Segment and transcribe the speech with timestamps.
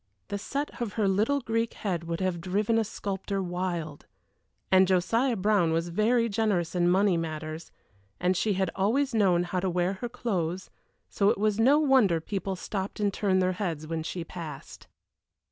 [0.29, 4.07] The set of her little Greek head would have driven a sculptor wild
[4.71, 7.69] and Josiah Brown was very generous in money matters,
[8.19, 10.71] and she had always known how to wear her clothes,
[11.07, 14.87] so it was no wonder people stopped and turned their heads when she passed.